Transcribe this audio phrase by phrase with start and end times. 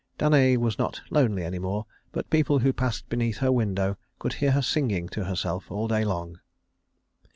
[0.17, 4.49] Danaë was not lonely any more, but people who passed beneath her window could hear
[4.53, 6.39] her singing to herself all day long.